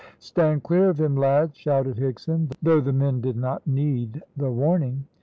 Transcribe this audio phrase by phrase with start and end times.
[0.17, 5.05] "Stand clear of him, lads," shouted Higson, though the men did not need the warning.